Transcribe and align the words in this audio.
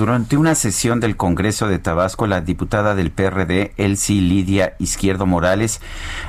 Durante 0.00 0.38
una 0.38 0.54
sesión 0.54 0.98
del 0.98 1.18
Congreso 1.18 1.68
de 1.68 1.78
Tabasco, 1.78 2.26
la 2.26 2.40
diputada 2.40 2.94
del 2.94 3.10
PRD, 3.10 3.74
Elsie 3.76 4.22
Lidia 4.22 4.72
Izquierdo 4.78 5.26
Morales, 5.26 5.82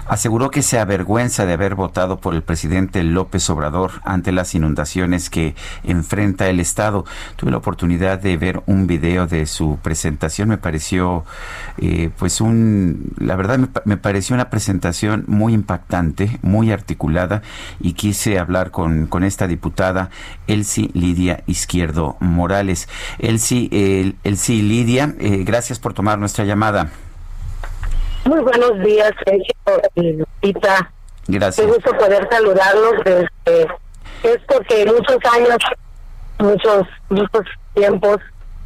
aseguró 0.08 0.52
que 0.52 0.62
se 0.62 0.78
avergüenza 0.78 1.46
de 1.46 1.54
haber 1.54 1.76
votado 1.76 2.20
por 2.20 2.36
el 2.36 2.44
presidente 2.44 3.02
López 3.02 3.50
Obrador 3.50 4.02
ante 4.04 4.34
las 4.34 4.56
inundaciones 4.56 5.30
que 5.30 5.56
enfrenta 5.86 6.50
el 6.50 6.60
Estado. 6.60 7.06
Tuve 7.38 7.52
la 7.52 7.60
oportunidad 7.60 8.20
de 8.20 8.36
ver 8.36 8.62
un 8.66 8.88
video 8.88 9.26
de 9.26 9.46
su 9.46 9.80
presentación, 9.82 10.50
me 10.50 10.58
pareció, 10.58 11.24
eh, 11.78 12.10
pues 12.20 12.42
un, 12.42 13.14
la 13.20 13.38
verdad 13.38 13.58
me, 13.86 13.96
pareció 13.96 14.34
una 14.34 14.50
presentación 14.50 15.24
muy 15.28 15.54
impactante, 15.54 16.40
muy 16.42 16.74
articulada 16.74 17.42
y 17.80 17.94
quise 17.94 18.38
hablar 18.38 18.72
con, 18.72 19.08
con 19.08 19.24
esta 19.24 19.48
diputada, 19.48 20.10
Elsie 20.48 20.92
Lidia 20.94 21.46
Izquierdo 21.48 22.18
Morales. 22.20 22.90
Elsie 23.18 23.61
el, 23.72 24.16
el 24.24 24.38
sí, 24.38 24.62
Lidia, 24.62 25.14
eh, 25.20 25.44
gracias 25.44 25.80
por 25.80 25.94
tomar 25.94 26.18
nuestra 26.18 26.46
llamada. 26.46 26.90
Muy 28.26 28.40
buenos 28.40 28.80
días, 28.84 29.12
Sergio 29.26 29.54
y 29.96 30.14
Lupita. 30.14 30.92
Gracias. 31.28 31.66
Me 31.66 31.74
gusto 31.74 31.92
poder 31.98 32.28
saludarlos 32.32 32.94
desde 33.04 33.68
esto 34.24 34.60
que 34.68 34.86
muchos 34.86 35.18
años, 35.34 35.58
muchos, 36.40 36.88
muchos 37.10 37.46
tiempos 37.74 38.18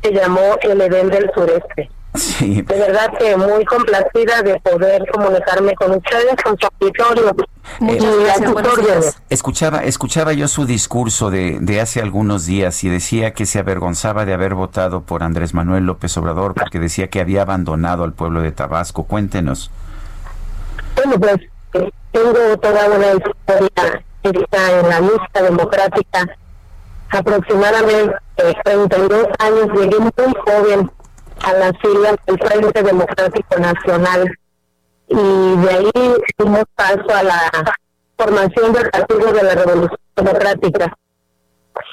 se 0.01 0.11
llamó 0.11 0.57
el 0.61 0.81
Edén 0.81 1.09
del 1.09 1.31
Sureste. 1.33 1.89
Sí. 2.15 2.61
De 2.61 2.79
verdad 2.79 3.11
que 3.17 3.35
muy 3.35 3.65
complacida 3.65 4.41
de 4.41 4.59
poder 4.59 5.05
comunicarme 5.11 5.75
con 5.75 5.91
ustedes, 5.91 6.35
con 6.43 6.57
su 6.57 6.67
auditorio. 6.79 7.35
Muchas 7.79 8.41
eh, 8.41 8.53
gracias. 8.55 9.21
Escuchaba, 9.29 9.79
escuchaba 9.79 10.33
yo 10.33 10.47
su 10.47 10.65
discurso 10.65 11.29
de, 11.29 11.57
de 11.59 11.81
hace 11.81 12.01
algunos 12.01 12.45
días 12.45 12.83
y 12.83 12.89
decía 12.89 13.33
que 13.33 13.45
se 13.45 13.59
avergonzaba 13.59 14.25
de 14.25 14.33
haber 14.33 14.53
votado 14.55 15.01
por 15.01 15.23
Andrés 15.23 15.53
Manuel 15.53 15.85
López 15.85 16.15
Obrador 16.17 16.53
porque 16.53 16.79
decía 16.79 17.09
que 17.09 17.19
había 17.19 17.41
abandonado 17.41 18.03
al 18.03 18.13
pueblo 18.13 18.41
de 18.41 18.51
Tabasco. 18.51 19.03
Cuéntenos. 19.03 19.71
Bueno, 20.95 21.19
pues 21.19 21.37
eh, 21.73 21.91
tengo 22.11 22.57
toda 22.57 22.85
una 22.87 23.13
historia 23.13 24.03
en 24.23 24.89
la 24.89 24.99
lista 24.99 25.43
democrática. 25.43 26.37
Aproximadamente 27.09 28.15
eh, 28.37 28.53
32 28.63 29.27
años, 29.39 29.67
llegué 29.79 29.99
muy 29.99 30.33
joven 30.45 30.91
a 31.45 31.53
las 31.53 31.73
filas 31.79 32.15
del 32.25 32.39
Frente 32.39 32.81
Democrático 32.81 33.59
Nacional 33.59 34.35
y 35.07 35.15
de 35.15 35.69
ahí 35.69 35.91
dimos 36.39 36.63
paso 36.75 37.05
a 37.13 37.23
la 37.23 37.51
formación 38.17 38.73
del 38.73 38.89
Partido 38.89 39.31
de 39.31 39.43
la 39.43 39.53
Revolución 39.53 39.99
Democrática. 40.15 40.97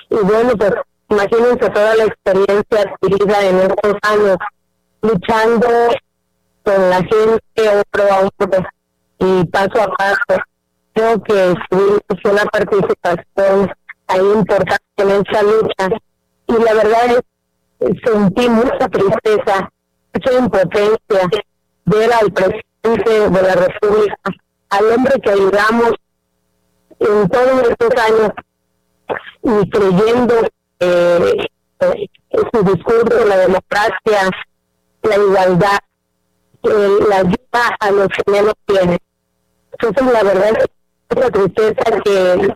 Y 0.08 0.16
bueno, 0.16 0.56
pues 0.56 0.72
imagínense 1.10 1.68
toda 1.68 1.96
la 1.96 2.04
experiencia 2.04 2.80
adquirida 2.80 3.44
en 3.44 3.56
estos 3.58 3.96
años, 4.02 4.36
luchando 5.02 5.68
con 6.62 6.90
la 6.90 6.96
gente 6.96 7.68
otro 7.68 8.12
a 8.12 8.20
otro 8.20 8.64
y 9.18 9.44
paso 9.46 9.82
a 9.82 9.94
paso. 9.94 10.42
Creo 10.94 11.22
que 11.22 11.54
tuvimos 11.68 12.24
una 12.24 12.44
participación 12.46 13.70
ahí 14.06 14.32
importante 14.34 14.82
en 14.96 15.10
esa 15.10 15.42
lucha. 15.42 15.88
Y 16.46 16.52
la 16.52 16.74
verdad 16.74 17.06
es 17.06 17.22
sentí 18.04 18.48
mucha 18.48 18.88
tristeza, 18.88 19.70
mucha 20.14 20.32
impotencia 20.38 21.30
ver 21.84 22.12
al 22.12 22.32
presidente 22.32 23.30
de 23.30 23.42
la 23.42 23.54
República, 23.54 24.16
al 24.70 24.84
hombre 24.92 25.20
que 25.20 25.30
ayudamos 25.30 25.92
en 26.98 27.28
todos 27.28 27.68
estos 27.68 28.02
años 28.02 28.30
y 29.42 29.70
creyendo 29.70 30.34
eh, 30.80 31.34
su 32.52 32.62
discurso, 32.62 33.26
la 33.26 33.36
democracia, 33.38 34.30
la 35.02 35.16
igualdad, 35.16 35.78
eh, 36.62 36.98
la 37.08 37.16
ayuda 37.16 37.76
a 37.80 37.90
los 37.90 38.08
que 38.08 38.30
menos 38.30 38.54
tienen. 38.66 38.98
Entonces, 39.72 40.12
la 40.12 40.22
verdad 40.22 40.50
es 40.58 41.16
una 41.16 41.30
tristeza 41.30 42.00
que, 42.04 42.54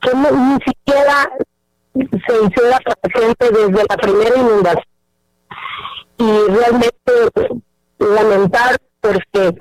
que 0.00 0.14
ni 0.14 0.58
siquiera 0.64 1.30
se 2.26 2.44
hiciera 2.44 2.78
presente 3.00 3.50
desde 3.50 3.84
la 3.88 3.96
primera 3.96 4.36
inundación. 4.36 4.84
Y 6.18 6.30
realmente 6.48 6.92
lamentar 7.98 8.76
porque 9.00 9.56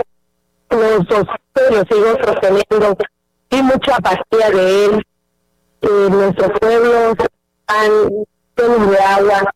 nosotros 0.72 1.28
lo 1.70 1.84
sigo 1.90 2.18
sosteniendo 2.24 2.98
y 3.50 3.62
mucha 3.62 3.96
apatía 3.96 4.50
de 4.52 4.86
él. 4.86 5.03
Nuestros 5.81 6.59
pueblos 6.59 7.16
llenos 8.58 8.92
de 8.92 9.00
agua. 9.00 9.54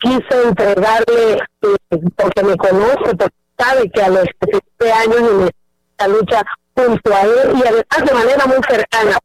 Quise 0.00 0.42
entregarle, 0.44 1.32
eh, 1.62 1.98
porque 2.16 2.42
me 2.44 2.56
conoce, 2.56 3.16
porque 3.16 3.34
sabe 3.58 3.90
que 3.90 4.00
a 4.00 4.08
los 4.08 4.24
17 4.40 4.92
años 4.92 5.18
en 5.18 5.50
esta 5.90 6.08
lucha 6.08 6.42
junto 6.76 7.12
a 7.12 7.22
él 7.22 7.52
y 7.56 7.62
además 7.62 8.04
de 8.06 8.14
manera 8.14 8.46
muy 8.46 8.58
cercana 8.68 9.18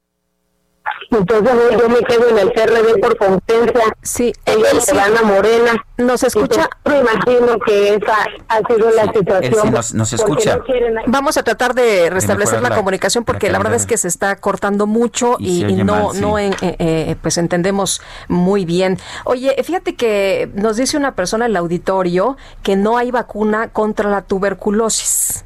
entonces 1.17 1.53
yo 1.71 1.89
me 1.89 1.99
quedo 2.01 2.29
en 2.29 2.37
el 2.39 2.51
PRD 2.51 2.99
por 2.99 3.17
competencia. 3.17 3.95
Sí, 4.01 4.33
ella 4.45 4.79
sí. 4.79 4.97
Ana 4.97 5.21
Morena. 5.23 5.85
Nos 5.97 6.23
escucha. 6.23 6.69
me 6.85 6.99
imagino 6.99 7.59
que 7.59 7.95
esa 7.95 8.17
ha 8.47 8.57
sido 8.67 8.89
la 8.91 9.11
situación. 9.11 9.71
nos, 9.71 9.93
nos 9.93 10.13
escucha. 10.13 10.57
No 10.57 11.01
Vamos 11.07 11.37
a 11.37 11.43
tratar 11.43 11.73
de 11.73 12.09
restablecer 12.09 12.61
la, 12.61 12.69
la, 12.69 12.75
comunicación 12.75 13.23
porque 13.23 13.47
la, 13.47 13.53
la 13.53 13.59
verdad 13.59 13.75
es 13.75 13.85
que 13.85 13.97
se 13.97 14.07
está 14.07 14.35
cortando 14.37 14.87
mucho 14.87 15.37
y, 15.39 15.65
y, 15.65 15.71
y 15.71 15.83
no, 15.83 16.07
mal, 16.07 16.15
sí. 16.15 16.21
no 16.21 16.39
en, 16.39 16.53
eh, 16.61 16.75
eh, 16.79 17.15
pues 17.21 17.37
entendemos 17.37 18.01
muy 18.27 18.65
bien. 18.65 18.97
Oye, 19.25 19.55
fíjate 19.63 19.95
que 19.95 20.49
nos 20.53 20.77
dice 20.77 20.97
una 20.97 21.15
persona 21.15 21.45
en 21.45 21.51
el 21.51 21.57
auditorio 21.57 22.37
que 22.61 22.75
no 22.75 22.97
hay 22.97 23.11
vacuna 23.11 23.69
contra 23.69 24.09
la 24.09 24.21
tuberculosis. 24.21 25.45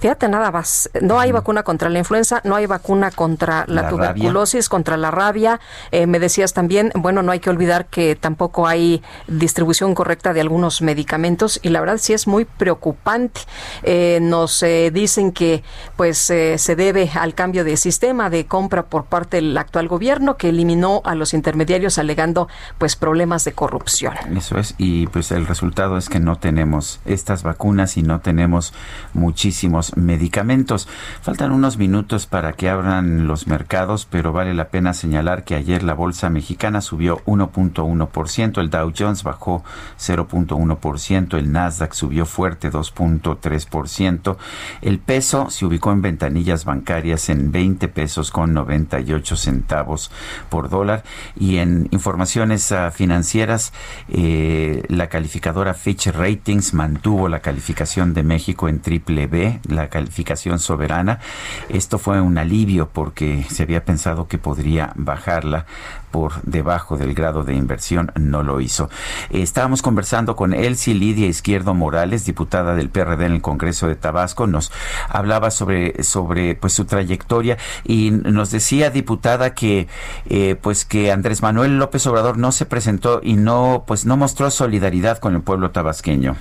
Fíjate 0.00 0.28
nada 0.28 0.50
más, 0.50 0.90
no 1.00 1.20
hay 1.20 1.30
vacuna 1.30 1.62
contra 1.62 1.88
la 1.90 1.98
influenza, 1.98 2.40
no 2.44 2.56
hay 2.56 2.66
vacuna 2.66 3.10
contra 3.10 3.64
la, 3.66 3.82
la 3.82 3.88
tuberculosis, 3.88 4.64
rabia. 4.64 4.70
contra 4.70 4.96
la 4.96 5.10
rabia. 5.10 5.60
Eh, 5.90 6.06
me 6.06 6.18
decías 6.18 6.54
también, 6.54 6.90
bueno, 6.94 7.22
no 7.22 7.32
hay 7.32 7.40
que 7.40 7.50
olvidar 7.50 7.86
que 7.86 8.16
tampoco 8.16 8.66
hay 8.66 9.02
distribución 9.28 9.94
correcta 9.94 10.32
de 10.32 10.40
algunos 10.40 10.82
medicamentos 10.82 11.60
y 11.62 11.68
la 11.68 11.80
verdad 11.80 11.98
sí 11.98 12.12
es 12.12 12.26
muy 12.26 12.44
preocupante. 12.44 13.42
Eh, 13.82 14.18
nos 14.22 14.62
eh, 14.62 14.90
dicen 14.92 15.32
que 15.32 15.62
pues 15.96 16.30
eh, 16.30 16.58
se 16.58 16.76
debe 16.76 17.10
al 17.14 17.34
cambio 17.34 17.64
de 17.64 17.76
sistema 17.76 18.30
de 18.30 18.46
compra 18.46 18.86
por 18.86 19.04
parte 19.04 19.36
del 19.36 19.56
actual 19.56 19.88
gobierno 19.88 20.36
que 20.36 20.48
eliminó 20.48 21.02
a 21.04 21.14
los 21.14 21.34
intermediarios 21.34 21.98
alegando 21.98 22.48
pues 22.78 22.96
problemas 22.96 23.44
de 23.44 23.52
corrupción. 23.52 24.14
Eso 24.36 24.58
es 24.58 24.74
y 24.78 25.06
pues 25.08 25.30
el 25.30 25.46
resultado 25.46 25.96
es 25.96 26.08
que 26.08 26.20
no 26.20 26.36
tenemos 26.36 27.00
estas 27.04 27.42
vacunas 27.42 27.96
y 27.96 28.02
no 28.02 28.20
tenemos 28.20 28.72
muchísimos 29.12 29.89
medicamentos. 29.96 30.88
Faltan 31.22 31.52
unos 31.52 31.76
minutos 31.76 32.26
para 32.26 32.52
que 32.52 32.68
abran 32.68 33.26
los 33.26 33.46
mercados, 33.46 34.06
pero 34.10 34.32
vale 34.32 34.54
la 34.54 34.68
pena 34.68 34.94
señalar 34.94 35.44
que 35.44 35.54
ayer 35.54 35.82
la 35.82 35.94
bolsa 35.94 36.30
mexicana 36.30 36.80
subió 36.80 37.22
1.1%, 37.26 38.60
el 38.60 38.70
Dow 38.70 38.92
Jones 38.96 39.22
bajó 39.22 39.64
0.1%, 39.98 41.36
el 41.38 41.52
Nasdaq 41.52 41.92
subió 41.92 42.26
fuerte 42.26 42.70
2.3%, 42.70 44.36
el 44.82 44.98
peso 44.98 45.50
se 45.50 45.66
ubicó 45.66 45.92
en 45.92 46.02
ventanillas 46.02 46.64
bancarias 46.64 47.28
en 47.28 47.52
20 47.52 47.88
pesos 47.88 48.30
con 48.30 48.52
98 48.54 49.36
centavos 49.36 50.10
por 50.48 50.68
dólar 50.68 51.04
y 51.36 51.58
en 51.58 51.88
informaciones 51.90 52.70
uh, 52.72 52.90
financieras 52.90 53.72
eh, 54.08 54.82
la 54.88 55.08
calificadora 55.08 55.74
Fitch 55.74 56.08
Ratings 56.08 56.74
mantuvo 56.74 57.28
la 57.28 57.40
calificación 57.40 58.14
de 58.14 58.22
México 58.22 58.68
en 58.68 58.80
triple 58.80 59.26
B, 59.26 59.60
la 59.80 59.88
calificación 59.88 60.58
soberana. 60.58 61.20
Esto 61.68 61.98
fue 61.98 62.20
un 62.20 62.38
alivio 62.38 62.88
porque 62.88 63.44
se 63.48 63.62
había 63.62 63.84
pensado 63.84 64.28
que 64.28 64.38
podría 64.38 64.92
bajarla 64.94 65.66
por 66.10 66.42
debajo 66.42 66.96
del 66.96 67.14
grado 67.14 67.44
de 67.44 67.54
inversión, 67.54 68.12
no 68.16 68.42
lo 68.42 68.60
hizo. 68.60 68.90
Estábamos 69.30 69.80
conversando 69.80 70.36
con 70.36 70.52
Elsie 70.52 70.94
Lidia 70.94 71.26
Izquierdo 71.26 71.72
Morales, 71.74 72.24
diputada 72.24 72.74
del 72.74 72.90
PRD 72.90 73.26
en 73.26 73.32
el 73.32 73.42
Congreso 73.42 73.86
de 73.86 73.94
Tabasco, 73.94 74.46
nos 74.46 74.72
hablaba 75.08 75.50
sobre, 75.50 76.02
sobre 76.02 76.54
pues 76.56 76.72
su 76.72 76.84
trayectoria 76.84 77.58
y 77.84 78.10
nos 78.10 78.50
decía, 78.50 78.90
diputada, 78.90 79.54
que 79.54 79.88
eh, 80.28 80.56
pues 80.60 80.84
que 80.84 81.12
Andrés 81.12 81.42
Manuel 81.42 81.78
López 81.78 82.06
Obrador 82.06 82.38
no 82.38 82.52
se 82.52 82.66
presentó 82.66 83.20
y 83.22 83.34
no, 83.34 83.84
pues 83.86 84.04
no 84.04 84.16
mostró 84.16 84.50
solidaridad 84.50 85.18
con 85.18 85.34
el 85.34 85.42
pueblo 85.42 85.70
tabasqueño. 85.70 86.36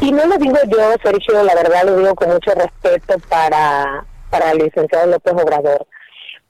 Y 0.00 0.10
no 0.10 0.26
lo 0.26 0.36
digo 0.36 0.56
yo, 0.68 0.94
Sergio, 1.02 1.42
la 1.44 1.54
verdad 1.54 1.84
lo 1.84 1.96
digo 1.96 2.14
con 2.14 2.30
mucho 2.30 2.52
respeto 2.54 3.18
para, 3.28 4.04
para 4.30 4.50
el 4.50 4.58
licenciado 4.58 5.06
López 5.06 5.34
Obrador 5.34 5.86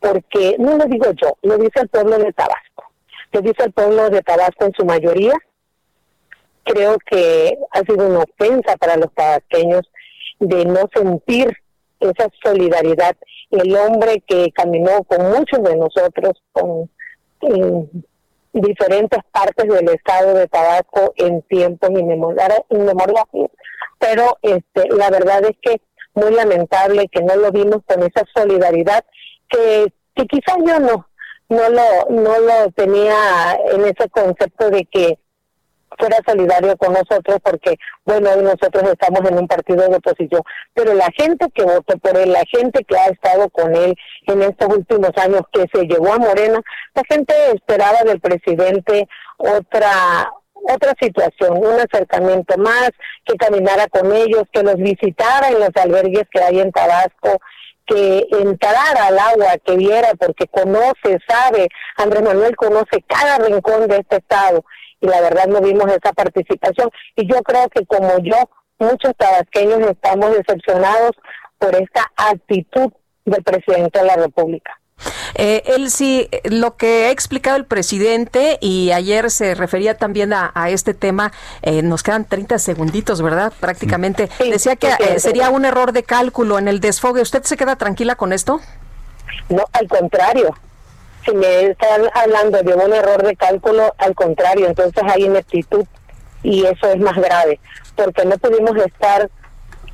porque 0.03 0.57
no 0.59 0.77
lo 0.77 0.85
digo 0.87 1.07
yo, 1.13 1.39
lo 1.43 1.57
dice 1.57 1.81
el 1.81 1.89
pueblo 1.89 2.19
de 2.19 2.33
Tabasco, 2.33 2.85
lo 3.31 3.41
dice 3.41 3.65
el 3.65 3.73
pueblo 3.73 4.11
de 4.11 4.21
Tabasco 4.23 4.67
en 4.67 4.73
su 4.77 4.85
mayoría. 4.85 5.33
Creo 6.65 6.97
que 7.09 7.57
ha 7.71 7.81
sido 7.81 8.09
una 8.09 8.21
ofensa 8.21 8.77
para 8.77 8.97
los 8.97 9.13
tabasqueños 9.15 9.83
de 10.39 10.65
no 10.65 10.89
sentir 10.95 11.57
esa 12.01 12.29
solidaridad. 12.43 13.17
El 13.51 13.75
hombre 13.77 14.23
que 14.27 14.51
caminó 14.53 15.03
con 15.05 15.31
muchos 15.31 15.63
de 15.63 15.77
nosotros 15.77 16.33
con, 16.53 16.91
en 17.41 18.05
diferentes 18.53 19.21
partes 19.31 19.69
del 19.69 19.89
estado 19.89 20.35
de 20.35 20.49
Tabasco 20.49 21.13
en 21.17 21.43
tiempos 21.43 21.91
inmemoriales, 21.91 22.61
pero 23.99 24.39
este, 24.43 24.89
la 24.91 25.11
verdad 25.11 25.43
es 25.45 25.57
que 25.63 25.81
muy 26.15 26.33
lamentable 26.33 27.09
que 27.09 27.23
no 27.23 27.37
lo 27.37 27.51
vimos 27.51 27.79
con 27.87 28.03
esa 28.03 28.25
solidaridad 28.35 29.05
que, 29.49 29.93
que 30.15 30.27
quizás 30.27 30.57
yo 30.67 30.79
no, 30.79 31.09
no 31.49 31.69
lo, 31.69 32.11
no 32.11 32.39
lo 32.39 32.71
tenía 32.73 33.57
en 33.71 33.83
ese 33.83 34.09
concepto 34.11 34.71
de 34.71 34.85
que 34.87 35.19
fuera 35.99 36.19
solidario 36.27 36.77
con 36.77 36.93
nosotros 36.93 37.39
porque, 37.43 37.77
bueno, 38.05 38.35
nosotros 38.37 38.85
estamos 38.85 39.29
en 39.31 39.39
un 39.39 39.49
partido 39.49 39.89
de 39.89 39.97
oposición, 39.97 40.43
pero 40.75 40.95
la 40.95 41.09
gente 41.17 41.47
que 41.55 41.65
votó 41.65 41.99
por 41.99 42.17
él, 42.17 42.33
la 42.33 42.45
gente 42.51 42.85
que 42.85 42.97
ha 42.97 43.07
estado 43.07 43.49
con 43.51 43.75
él 43.75 43.95
en 44.27 44.43
estos 44.43 44.69
últimos 44.69 45.11
años, 45.17 45.43
que 45.53 45.67
se 45.73 45.87
llevó 45.87 46.13
a 46.13 46.19
Morena, 46.19 46.61
la 46.95 47.03
gente 47.09 47.35
esperaba 47.55 48.03
del 48.05 48.21
presidente 48.21 49.09
otra 49.39 50.33
otra 50.65 50.93
situación, 51.01 51.59
un 51.59 51.81
acercamiento 51.81 52.57
más, 52.57 52.91
que 53.25 53.35
caminara 53.35 53.89
con 53.89 54.13
ellos, 54.13 54.45
que 54.53 54.63
los 54.63 54.77
visitara 54.77 55.49
en 55.49 55.59
los 55.59 55.71
albergues 55.75 56.25
que 56.31 56.41
hay 56.41 56.61
en 56.61 56.71
Tabasco, 56.71 57.41
que 57.87 58.27
entrara 58.31 59.07
al 59.07 59.19
agua, 59.19 59.59
que 59.65 59.77
viera, 59.77 60.13
porque 60.19 60.47
conoce, 60.47 61.19
sabe, 61.29 61.69
Andrés 61.97 62.23
Manuel 62.23 62.57
conoce 62.57 63.03
cada 63.07 63.39
rincón 63.39 63.89
de 63.89 63.99
este 63.99 64.17
estado 64.17 64.65
y 65.01 65.09
la 65.09 65.21
verdad 65.21 65.47
no 65.47 65.61
vimos 65.61 65.87
esa 65.89 66.13
participación. 66.13 66.91
Y 67.17 67.27
yo 67.27 67.43
creo 67.43 67.69
que 67.69 67.85
como 67.87 68.19
yo, 68.21 68.37
muchos 68.79 69.13
tabasqueños 69.17 69.81
estamos 69.91 70.33
decepcionados 70.33 71.13
por 71.59 71.75
esta 71.75 72.11
actitud 72.17 72.93
del 73.25 73.43
presidente 73.43 73.99
de 73.99 74.07
la 74.07 74.17
República. 74.17 74.79
Eh, 75.35 75.63
él 75.67 75.91
sí, 75.91 76.29
lo 76.45 76.77
que 76.77 77.07
ha 77.07 77.11
explicado 77.11 77.57
el 77.57 77.65
presidente 77.65 78.59
y 78.61 78.93
ayer 78.93 79.31
se 79.31 79.55
refería 79.55 79.97
también 79.97 80.33
a, 80.33 80.53
este 80.69 80.95
tema, 80.95 81.33
eh, 81.63 81.83
nos 81.83 82.03
quedan 82.03 82.25
30 82.25 82.59
segunditos, 82.59 83.23
¿verdad? 83.23 83.53
Prácticamente. 83.59 84.29
Decía 84.39 84.77
que 84.77 84.89
eh, 84.99 85.19
sería 85.19 85.51
un 85.51 85.65
error 85.65 85.93
de 85.93 86.03
cálculo 86.03 86.59
en 86.59 86.69
el 86.69 86.81
desfogue. 86.81 87.21
¿Usted 87.21 87.43
se 87.45 87.57
queda 87.57 87.77
tranquila 87.77 88.17
con 88.17 88.33
esto? 88.33 88.61
No, 89.49 89.65
al 89.73 89.89
contrario. 89.89 90.55
Si 91.25 91.33
me 91.33 91.67
están 91.67 92.03
hablando 92.15 92.63
de 92.63 92.75
un 92.75 92.93
error 92.93 93.23
de 93.23 93.37
cálculo, 93.37 93.95
al 93.99 94.15
contrario, 94.15 94.67
entonces 94.67 95.03
hay 95.07 95.25
ineptitud 95.25 95.87
y 96.43 96.67
eso 96.67 96.89
es 96.89 96.99
más 96.99 97.17
grave, 97.17 97.61
porque 97.95 98.25
no 98.25 98.37
pudimos 98.39 98.77
estar 98.77 99.31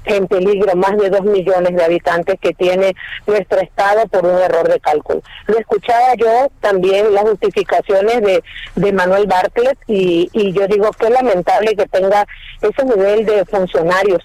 en 0.05 0.27
peligro 0.27 0.75
más 0.75 0.97
de 0.97 1.11
dos 1.11 1.23
millones 1.23 1.75
de 1.75 1.85
habitantes 1.85 2.37
que 2.41 2.55
tiene 2.55 2.95
nuestro 3.27 3.61
estado 3.61 4.07
por 4.09 4.25
un 4.25 4.39
error 4.39 4.69
de 4.69 4.81
cálculo. 4.81 5.23
Lo 5.47 5.59
escuchaba 5.59 6.15
yo 6.17 6.49
también 6.61 7.13
las 7.13 7.25
justificaciones 7.25 8.23
de, 8.23 8.43
de 8.77 8.93
Manuel 8.93 9.27
Bartlett 9.27 9.79
y, 9.87 10.31
y 10.33 10.53
yo 10.53 10.67
digo 10.67 10.91
que 10.93 11.11
lamentable 11.11 11.77
que 11.77 11.87
tenga 11.87 12.27
ese 12.63 12.85
nivel 12.85 13.27
de 13.27 13.45
funcionarios 13.45 14.23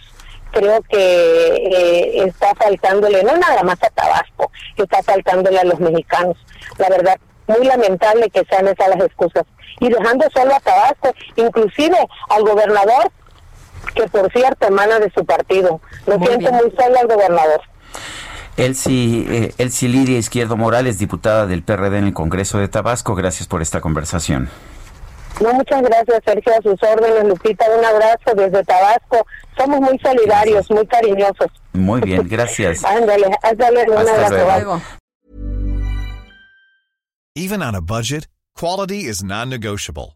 creo 0.54 0.82
que 0.84 1.56
eh, 1.56 2.24
está 2.26 2.54
faltándole 2.56 3.24
no 3.24 3.36
nada 3.36 3.64
más 3.64 3.82
a 3.84 3.90
Tabasco, 3.90 4.52
está 4.78 5.02
faltándole 5.02 5.60
a 5.60 5.64
los 5.64 5.80
mexicanos. 5.80 6.38
La 6.78 6.90
verdad, 6.90 7.18
muy 7.48 7.66
lamentable 7.66 8.30
que 8.30 8.46
sean 8.46 8.68
esas 8.68 8.88
las 8.90 9.02
excusas. 9.02 9.44
Y 9.80 9.90
dejando 9.90 10.26
solo 10.34 10.54
a 10.54 10.60
Tabasco, 10.60 11.12
inclusive 11.36 11.98
al 12.30 12.44
gobernador 12.44 13.12
que 13.96 14.08
por 14.08 14.32
cierto 14.32 14.68
emana 14.68 15.00
de 15.00 15.12
su 15.12 15.26
partido. 15.26 15.80
Lo 16.06 16.18
siento 16.20 16.52
muy 16.52 16.72
solo 16.78 17.00
al 17.00 17.08
gobernador. 17.08 17.62
Elsie, 18.58 19.26
eh, 19.30 19.54
Elsie 19.58 19.90
Lidia 19.90 20.18
Izquierdo 20.18 20.58
Morales, 20.58 21.00
diputada 21.00 21.48
del 21.48 21.64
PRD 21.64 21.98
en 21.98 22.06
el 22.06 22.14
Congreso 22.14 22.60
de 22.60 22.68
Tabasco, 22.68 23.16
gracias 23.16 23.48
por 23.48 23.62
esta 23.62 23.82
conversación. 23.82 24.50
No, 25.42 25.54
muchas 25.54 25.82
gracias, 25.82 26.20
Sergio, 26.24 26.54
a 26.54 26.62
sus 26.62 26.82
órdenes. 26.84 27.28
Lupita, 27.28 27.66
un 27.76 27.84
abrazo 27.84 28.36
desde 28.36 28.64
Tabasco. 28.64 29.26
Somos 29.58 29.82
muy 29.82 29.98
solidarios, 30.00 30.70
muy 30.70 30.86
cariñosos. 30.86 31.48
Muy 31.74 32.02
bien, 32.02 32.28
gracias. 32.28 32.84
ándale, 32.86 33.28
ándale, 33.42 33.86
un 33.90 33.98
abrazo. 33.98 34.82
Even 37.36 37.64
on 37.64 37.74
a 37.74 37.82
budget, 37.82 38.28
quality 38.56 39.08
is 39.08 39.24
non-negotiable. 39.24 40.16